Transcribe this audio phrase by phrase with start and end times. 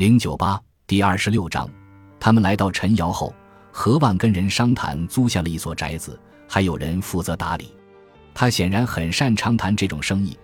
[0.00, 1.68] 零九八第二十六章，
[2.18, 3.34] 他们来到陈瑶后，
[3.70, 7.74] 何万跟人商谈租下了一所宅子，还有人负责打理。
[8.32, 10.34] 他显然很擅长谈这种生意，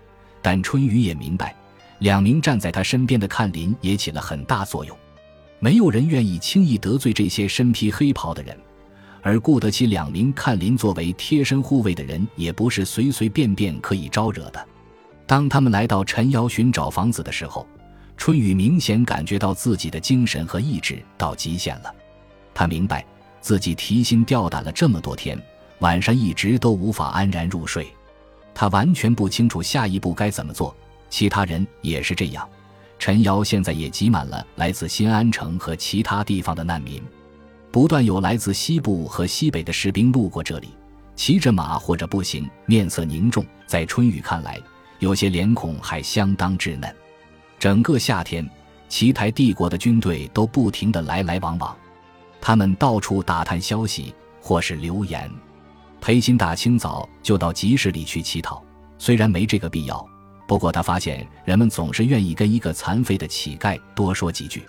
[0.42, 1.56] 但春雨也明白，
[2.00, 4.94] 两名站在他身边的看林也起了很大作用。
[5.58, 8.54] 没有人愿意轻易得罪这些身披黑袍的人，
[9.22, 14.62] 而顾得起两名看林作为贴身护卫的人，也不是随随便便可以招惹的。
[15.26, 17.66] 当他们来到陈瑶寻找房子的时候，
[18.16, 21.94] 春雨明显感觉到自己的精神和意志到极限了。
[22.54, 23.04] 他明白
[23.40, 25.40] 自己提心吊胆了这么多天，
[25.80, 27.86] 晚上一直都无法安然入睡。
[28.54, 30.74] 他完全不清楚下一步该怎么做，
[31.10, 32.48] 其他人也是这样。
[32.98, 37.02] 陈瑶现在也挤满了来自新安城和其他地方的难民，
[37.70, 40.70] 不断有来自西部和西北的士兵路过这里，
[41.14, 43.44] 骑着马或者步行，面色凝重。
[43.66, 44.58] 在春雨看来，
[45.00, 46.96] 有些脸孔还相当稚嫩。
[47.58, 48.48] 整个夏天，
[48.88, 51.76] 奇台帝国的军队都不停地来来往往，
[52.40, 55.30] 他们到处打探消息或是留言。
[56.00, 58.62] 裴鑫大清早就到集市里去乞讨，
[58.98, 60.06] 虽然没这个必要。
[60.46, 64.64] 不过他发现人们总是愿意跟一个残废的乞丐多说几句，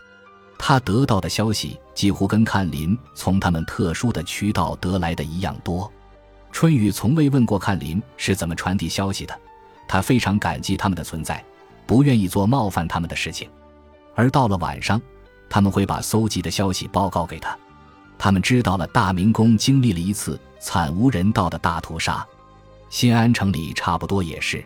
[0.58, 5.92] 他得到的消息几乎跟看林从他们特殊的渠道得来的一样多。
[6.52, 9.40] 春雨从未问过看林是怎么传递消息的，
[9.88, 11.44] 他非常感激他们的存在，
[11.88, 13.50] 不愿意做冒犯他们的事情。
[14.14, 15.02] 而到了晚上，
[15.50, 17.58] 他们会把搜集的消息报告给他。
[18.18, 22.26] 他们知道了大明宫经历了一次惨无人道的大屠杀，
[22.90, 24.64] 新安城里差不多也是。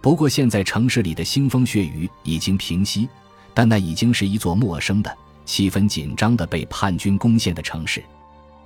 [0.00, 3.08] 不过，现在城市里的腥风血雨已经平息，
[3.54, 8.02] 但那已经是一座陌生的、气氛紧张的被叛军攻陷的城市。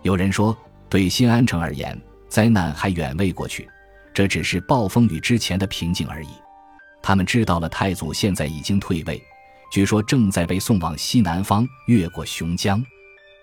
[0.03, 0.57] 有人说，
[0.89, 1.97] 对新安城而言，
[2.29, 3.69] 灾难还远未过去，
[4.13, 6.29] 这只是暴风雨之前的平静而已。
[7.07, 9.23] 他们知道了，太祖现在已经退位，
[9.71, 12.85] 据说正在被送往西南方，越过雄江。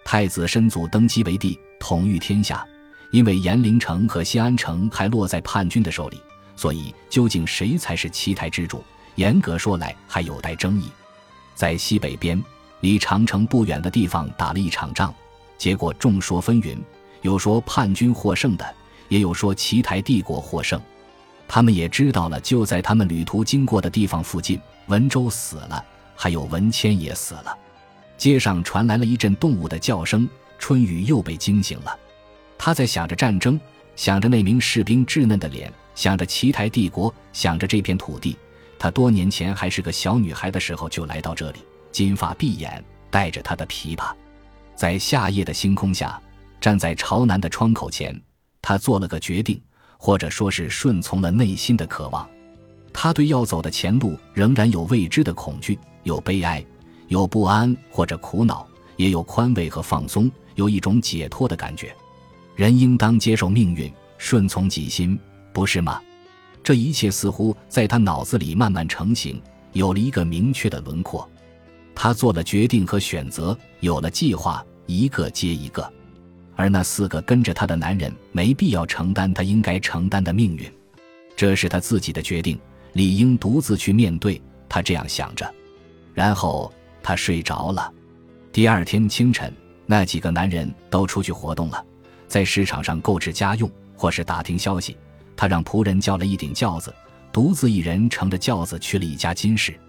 [0.03, 2.67] 太子申祖登基为帝，统御天下，
[3.09, 6.21] 因为延陵城和西安城还落在叛军的手里。
[6.57, 8.83] 所以，究竟谁才是七台之主？
[9.15, 10.91] 严格说来，还有待争议。
[11.55, 12.43] 在西北边，
[12.81, 15.15] 离长城不远的地方打了一场仗，
[15.57, 16.77] 结果众说纷纭，
[17.21, 18.75] 有说叛军获胜的，
[19.07, 20.77] 也有说七台帝国获胜。
[21.47, 25.83] 他们也知道了，就在他们旅途经过的地方附近，文周死了，
[26.15, 27.57] 还有文谦也死了。
[28.17, 30.27] 街上传来了一阵动物的叫声，
[30.57, 31.97] 春雨又被惊醒了。
[32.57, 33.59] 他在想着战争，
[33.95, 35.71] 想着那名士兵稚嫩的脸。
[35.95, 38.35] 想着奇台帝国，想着这片土地，
[38.79, 41.59] 他多年前还是个小女孩的时候就来到这里，
[41.91, 44.11] 金发碧眼，带着他的琵琶，
[44.75, 46.19] 在夏夜的星空下，
[46.59, 48.19] 站在朝南的窗口前，
[48.59, 49.61] 他做了个决定，
[49.97, 52.27] 或者说是顺从了内心的渴望。
[52.91, 56.63] 他对要走的前路仍然有未知的恐惧，有悲哀，
[57.07, 58.67] 有不安或者苦恼，
[58.97, 61.95] 也有宽慰和放松，有一种解脱的感觉。
[62.55, 65.19] 人应当接受命运，顺从己心。
[65.51, 66.01] 不是吗？
[66.63, 71.27] 这一切似乎在他脑子里慢慢成型，有了一个明确的轮廓。
[71.95, 75.91] 他做了决定和选择，有了计划，一个接一个。
[76.55, 80.71] 而那四个跟着他的男人没必要承担他应该承担的命运，
[81.35, 82.59] 这是他自己的决定，
[82.93, 84.41] 理应独自去面对。
[84.69, 85.53] 他这样想着，
[86.15, 87.91] 然后他睡着了。
[88.51, 89.53] 第二天清晨，
[89.85, 91.85] 那几个男人都出去活动了，
[92.27, 94.97] 在市场上购置家用，或是打听消息。
[95.35, 96.91] 他让仆人叫了一顶轿子，
[97.31, 99.79] 独自一人乘着轿子去了一家金饰。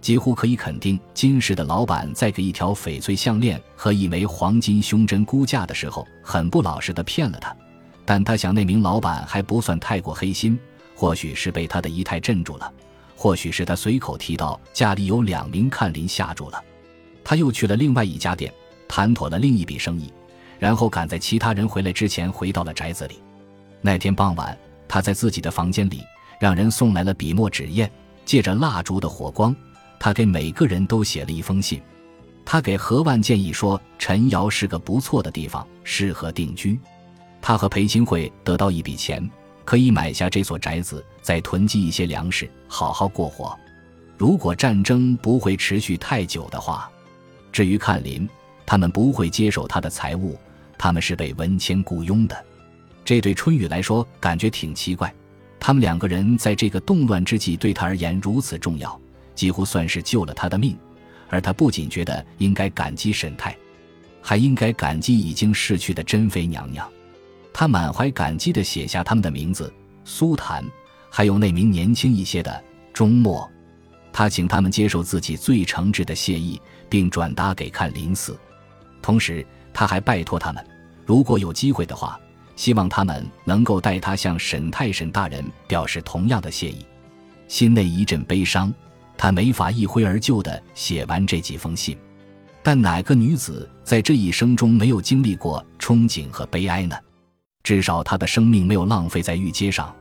[0.00, 7.54] 几乎可以肯定，金饰的老板在给一条翡翠项链和一枚黄金胸针估价的时候，很不老实的骗了他。
[8.04, 10.58] 但他想，那名老板还不算太过黑心，
[10.94, 12.72] 或许是被他的仪态镇住了，
[13.16, 16.62] 或许是他随口提到家里有两名看林吓住了。
[17.24, 18.52] 他又去了另外一家店，
[18.86, 20.12] 谈妥了另一笔生意，
[20.58, 23.18] 然后赶在其他人回来之前回到了宅子里。
[23.80, 24.56] 那天傍晚。
[24.88, 26.04] 他在自己的房间里，
[26.38, 27.90] 让人送来了笔墨纸砚，
[28.24, 29.52] 借着蜡烛的火光，
[30.06, 31.82] 他给每个人都写了一封信。
[32.44, 36.78] 他给何万建议说，陈瑶是个不错的地方，适合定居。
[37.42, 39.28] 他和裴金会得到一笔钱，
[39.64, 43.58] 可以买下这所宅子，再囤积一些粮食，好好过活。
[44.16, 46.88] 如果战争不会持续太久的话，
[47.50, 48.28] 至于看林，
[48.64, 50.38] 他们不会接受他的财物，
[50.78, 52.44] 他们是被文谦雇佣的。
[53.04, 55.12] 这对春雨来说感觉挺奇怪，
[55.58, 58.96] 他们两个人在这个动乱之际对他而言如此重要，
[59.36, 60.76] 几乎算是救了他的命，
[61.28, 63.56] 而他不仅觉得应该感激沈太，
[64.20, 66.90] 还应该感激已经逝去的珍妃娘娘。
[67.52, 69.72] 他满怀感激地写下他们的名字：
[70.04, 70.64] 苏檀，
[71.08, 73.48] 还有那名年轻一些的钟墨。
[74.12, 78.38] 他请他们接受自己最诚挚的谢意，并转达给看林寺。
[79.02, 80.66] 同时，他还拜托他们，
[81.04, 82.18] 如果有机会的话，
[82.56, 86.84] 希望他们能够代他向沈太沈大人表示同样的谢意。
[87.46, 88.72] 心内一阵悲伤，
[89.16, 91.96] 他没法一挥而就地写完这几封信。
[92.62, 96.96] 但哪个女子在这一生中没有经历过憧憬和悲哀呢？
[97.62, 99.94] 至少她的生命没有浪费在玉阶上，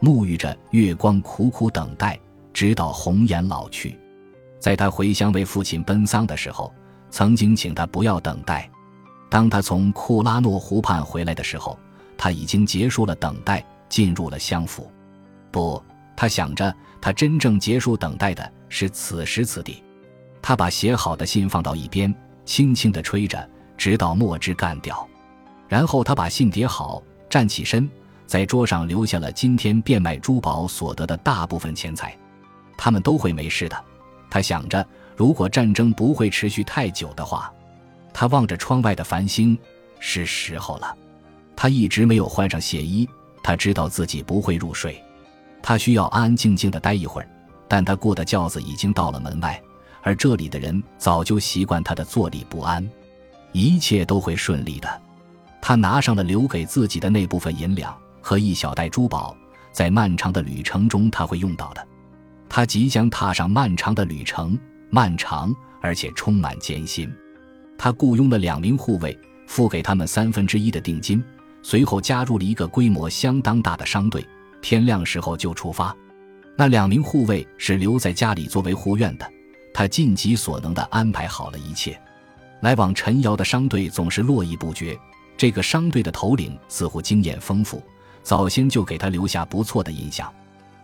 [0.00, 2.18] 沐浴着月光，苦苦等待，
[2.52, 3.98] 直到红颜老去。
[4.60, 6.72] 在他回乡为父亲奔丧的时候，
[7.10, 8.70] 曾经请他不要等待。
[9.28, 11.76] 当他从库拉诺湖畔回来的时候，
[12.16, 14.88] 他已经结束了等待，进入了相府。
[15.50, 15.82] 不，
[16.16, 19.84] 他想着，他真正结束等待的是此时此地。
[20.40, 22.12] 他把写好的信放到一边，
[22.46, 23.46] 轻轻地吹着，
[23.76, 25.06] 直到墨汁干掉。
[25.68, 27.86] 然后他把信叠好，站起身，
[28.26, 32.16] 在桌上留下了今天变卖珠宝所得的大部分钱财。
[32.78, 33.84] 他们都会没事的。
[34.30, 34.84] 他想着，
[35.14, 37.52] 如果战争不会持续太久的话，
[38.14, 39.56] 他望着窗外的繁星，
[40.00, 40.96] 是时候了。
[41.54, 43.06] 他一直没有换上血衣，
[43.42, 44.98] 他知道自己不会入睡，
[45.62, 47.28] 他需要安安静静的待一会儿。
[47.72, 49.58] 但他雇的轿子已经到了门外。
[50.02, 52.86] 而这里的人早就习惯他的坐立不安，
[53.52, 55.00] 一切都会顺利的。
[55.58, 59.34] 他拿上了留给自己的那部分银两和一小袋珠宝，
[59.72, 61.82] 在漫长的旅程中他会用到的。
[62.46, 64.58] 他即将踏上漫长的旅程，
[64.90, 67.10] 漫长而且充满艰辛。
[67.78, 71.24] 他雇佣了两名护卫，付给他们三分之一的定金，
[71.62, 74.22] 随后加入了一个规模相当大的商队。
[74.60, 75.96] 天亮时候就出发。
[76.56, 79.30] 那两名护卫是留在家里作为护院的。
[79.74, 81.98] 他尽己所能地安排好了一切，
[82.60, 84.98] 来往陈瑶的商队总是络绎不绝。
[85.36, 87.82] 这个商队的头领似乎经验丰富，
[88.22, 90.30] 早先就给他留下不错的印象。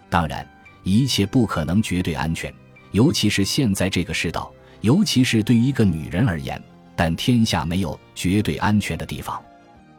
[0.09, 0.47] 当然，
[0.85, 2.53] 一切不可能绝对安全，
[2.93, 4.51] 尤其是现在这个世道，
[4.81, 6.61] 尤其是对于一个女人而言。
[6.97, 9.41] 但天下没有绝对安全的地方。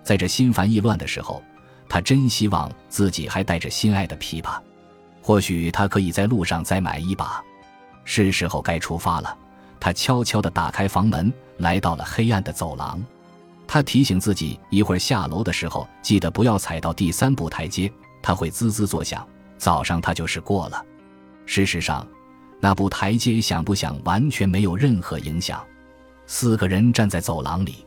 [0.03, 1.41] 在这心烦意乱的时候，
[1.87, 4.59] 他真希望自己还带着心爱的琵琶，
[5.21, 7.43] 或许他可以在路上再买一把。
[8.03, 9.37] 是时候该出发了，
[9.79, 13.01] 他悄悄地打开房门，来到了黑暗的走廊。
[13.67, 19.23] 他提醒自己，一会儿下楼的时候记得不要踩到第三步台阶，他会滋滋作响。
[19.57, 20.83] 早上他就是过了。
[21.45, 22.07] 事实上，
[22.59, 25.63] 那步台阶响不响完全没有任何影响。
[26.25, 27.85] 四个人站在走廊里，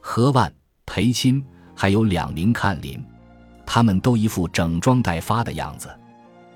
[0.00, 0.52] 何万、
[0.84, 1.44] 裴钦
[1.74, 3.04] 还有两名看林，
[3.64, 5.88] 他们都一副整装待发的样子。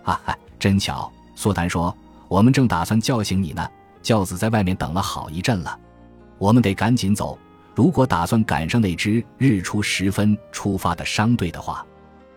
[0.02, 1.94] 哈哈，真巧，苏檀说。
[2.28, 3.68] 我们正打算叫醒你呢，
[4.02, 5.76] 轿子在外面等了好一阵了，
[6.38, 7.36] 我们得赶紧走。
[7.74, 11.84] 如果打算赶上那支日出时分出发的商队的话，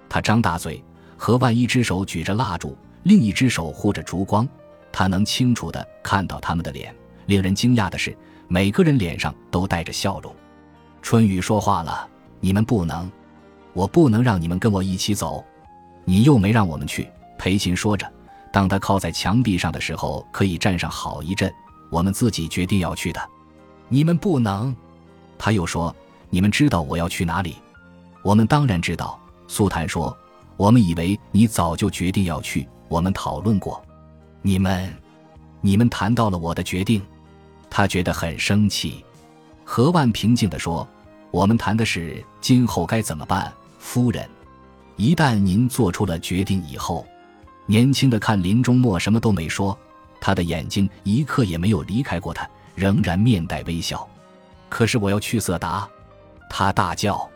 [0.09, 0.83] 他张大嘴，
[1.15, 4.49] 何万一只手举着蜡烛，另一只手护着烛光，
[4.91, 6.91] 他能清楚地看到他们的脸。
[7.27, 8.17] 令人惊讶的是，
[8.47, 10.35] 每个人脸上都带着笑容。
[11.03, 12.09] 春雨说话了
[12.41, 13.11] ：“你们不能，
[13.73, 15.45] 我不能让你们跟我一起走，
[16.03, 17.07] 你又没让我们去。”
[17.43, 18.09] 裴琴说着。
[18.53, 21.53] 当他靠在墙壁上的时候，可以站上好一阵。
[21.89, 23.19] 我们自己决定要去的，
[23.89, 24.73] 你们不能。
[25.37, 25.93] 他又说
[26.31, 27.57] ：“你们知道我要去哪里？”
[28.23, 29.19] 我们当然知道。
[29.49, 30.17] 苏坦说
[30.55, 33.83] ：“我们以为你早就决定要去，我们讨论过。
[34.41, 34.89] 你们，
[35.59, 37.01] 你们谈到了我的决定。”
[37.69, 39.03] 他觉得很生气。
[39.65, 40.87] 何万平静地说
[41.29, 44.25] ：“我们谈的是今后该怎么办，夫人。
[44.95, 47.05] 一旦您做出了决定以后。”
[47.65, 49.77] 年轻的看林中墨什么都没说，
[50.19, 54.07] 他的眼睛一刻也没有离开过他，仍然面带微笑。
[54.69, 55.87] 可是我要去色达，
[56.49, 57.29] 他大叫：“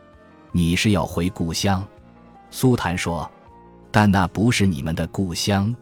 [0.52, 1.86] 你是要回故乡？”
[2.52, 3.30] 苏檀说
[3.92, 5.74] ：“但那不是你们的故乡，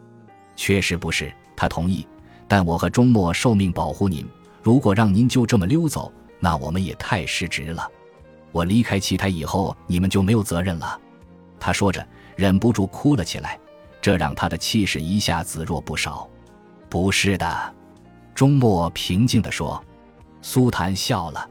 [0.54, 2.06] 确实不是。”他同意，
[2.46, 4.26] 但我和钟墨受命保护您，
[4.62, 7.88] 如果让您就这么溜走，那我们也太失职了。
[8.52, 11.00] 我离开奇台以后，你们就没有责任了。
[11.58, 13.58] 他说着，忍不住哭了起来。
[14.06, 16.28] 这让他的气势一下子弱不少。
[16.88, 17.74] 不是的，
[18.36, 19.84] 钟默平静地说。
[20.40, 21.50] 苏檀笑了。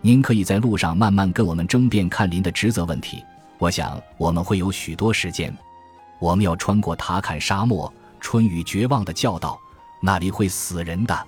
[0.00, 3.22] 您可以在路上慢慢跟我们争辩看林的职责问题。
[3.58, 5.54] 我想我们会有许多时间。
[6.18, 7.92] 我们要穿过塔坎沙漠。
[8.18, 9.60] 春雨绝望地叫道
[10.00, 11.26] ：“那里会死人的，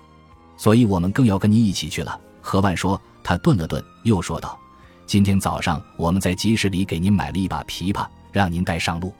[0.57, 2.99] 所以我们更要跟您一起去了。”何万说。
[3.23, 4.59] 他顿了顿，又说道
[5.05, 9.14] ：“今天早上我们在集市里给您买了一把琵琶，让您带上路。”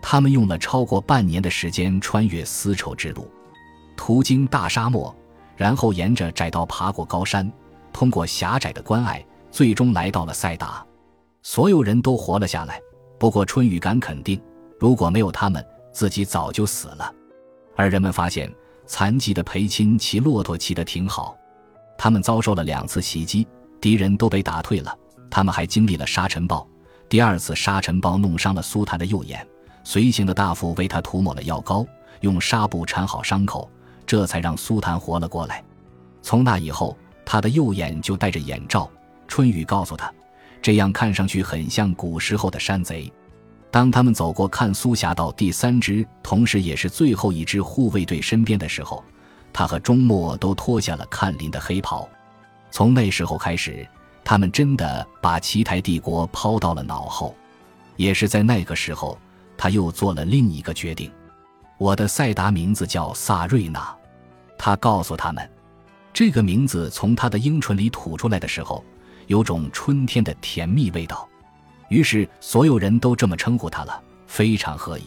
[0.00, 3.30] 他们用了超过半年的时间穿越丝绸之路，
[3.96, 5.14] 途经大沙漠，
[5.56, 7.50] 然后沿着窄道爬过高山，
[7.92, 10.84] 通过狭窄的关隘，最终来到了塞达。
[11.42, 12.80] 所有人都活了下来，
[13.18, 14.40] 不过春雨敢肯定，
[14.78, 17.12] 如果没有他们，自己早就死了。
[17.76, 18.52] 而人们发现，
[18.86, 21.36] 残疾的裴钦骑骆驼骑得挺好。
[21.96, 23.46] 他们遭受了两次袭击，
[23.80, 24.96] 敌人都被打退了。
[25.30, 26.66] 他们还经历了沙尘暴，
[27.08, 29.46] 第二次沙尘暴弄伤了苏檀的右眼，
[29.90, 31.82] 随行的大夫为他涂抹了药膏，
[32.20, 33.70] 用纱布缠好伤口，
[34.06, 35.64] 这才让苏檀活了过来。
[36.20, 38.86] 从那以后，他的右眼就戴着眼罩。
[39.26, 40.12] 春雨告诉他，
[40.60, 43.10] 这样看上去很像古时候的山贼。
[43.70, 49.02] 当他们走过看苏霞道第三支，同时也是最后一支护卫队身边的时候，
[49.54, 52.06] 他和钟默都脱下了看林的黑袍。
[52.70, 53.88] 从那时候开始。
[54.22, 57.34] 他们真的把奇台帝国抛到了脑后，
[57.96, 59.16] 也是在那个时候，
[59.58, 61.12] 他又做了另一个决定。
[61.76, 63.94] 我的赛达名字叫萨瑞娜，
[64.56, 65.50] 他告诉他们，
[66.12, 68.82] 这个名字从他的鹰唇里吐出来的时候，
[69.26, 71.28] 有种春天的甜蜜味道。
[71.88, 75.04] 于是所有人都这么称呼他了，非常合意。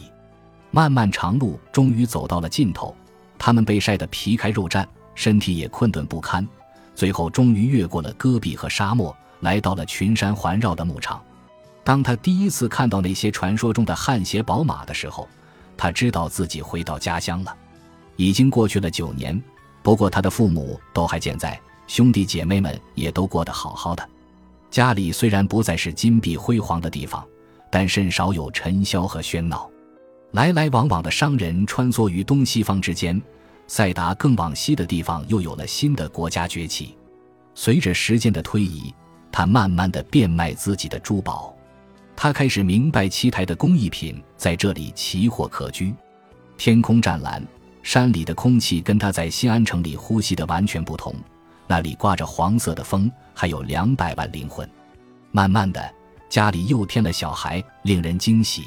[0.70, 2.94] 漫漫长路终于走到了尽头，
[3.38, 6.46] 他们被晒得皮开肉绽，身体也困顿不堪。
[6.94, 11.22] 最后，终于越过了戈壁和沙漠，来到了群山环绕的牧场。
[11.84, 15.28] 当他第一次看到那些传说中的汗血宝马的时候，
[15.76, 17.56] 他知道自己回到家乡了。
[18.16, 19.42] 已经过去了九年，
[19.82, 24.08] 不过他的父母都还健在，兄弟姐妹们也都过得好好的。
[24.70, 27.26] 家里虽然不再是金碧辉煌的地方，
[27.70, 29.68] 但甚少有尘嚣和喧闹。
[30.32, 33.20] 来来往往的商人穿梭于东西方之间。
[33.68, 36.94] 塞达更往西的地方又有了新的国家崛起。
[37.54, 38.94] 随着时间的推移，
[39.30, 41.54] 他慢慢的变卖自己的珠宝。
[42.14, 45.94] 他开始明白七台的工艺品在这里奇货可居。
[46.56, 47.44] 天空湛蓝，
[47.82, 51.14] 山里的空气跟他在新安城里呼吸的完全不同。
[51.66, 54.68] 那里刮着黄色的风，还有两百万灵魂。
[55.30, 55.92] 慢慢的，
[56.28, 58.64] 家里又添了小孩，令人惊喜。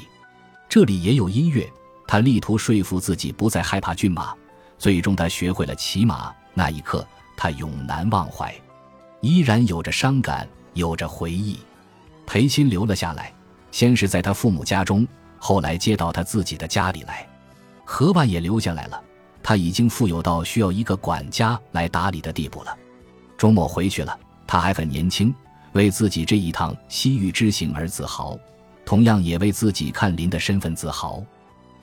[0.68, 1.66] 这里也有音乐。
[2.08, 4.34] 他力图说服自己不再害怕骏马。
[4.78, 6.32] 最终，他学会了骑马。
[6.52, 8.54] 那一刻，他永难忘怀，
[9.20, 11.58] 依然有着伤感，有着回忆。
[12.26, 13.32] 裴钦留了下来，
[13.76, 15.06] 先是在他父母家中，
[15.38, 17.28] 后来接到他自己的家里来。
[17.84, 18.98] 何万也留下来了，
[19.42, 22.74] 他已经富有到需要一个管家来打理的地步了。
[23.36, 25.34] 周末回去了，他还很年轻，
[25.72, 28.38] 为自己这一趟西域之行而自豪，
[28.86, 31.22] 同样也为自己看林的身份自豪。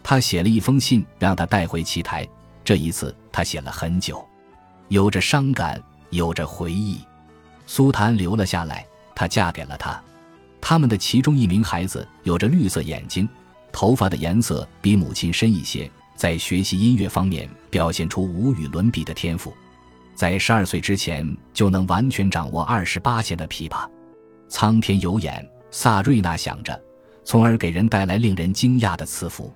[0.01, 2.27] 他写了一封信，让他带回奇台。
[2.65, 4.27] 这一次，他写了很久，
[4.87, 7.01] 有着伤感，有着回忆。
[7.67, 8.83] 苏檀留了下来，
[9.13, 10.01] 她嫁给了他。
[10.65, 13.27] 他们的其中一名孩子有着绿色眼睛，
[13.69, 19.53] 头发的颜色比母亲深一些，在学习音乐方面表现出无与伦比的天赋，
[20.15, 23.85] 在十二岁之前就能完全掌握二十八弦的琵琶。
[24.47, 26.81] 苍天有眼，萨瑞娜想着，
[27.25, 29.53] 从而给人带来令人惊讶的赐福。